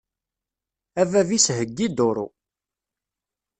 [1.01, 2.27] A bab-is heggi duṛu.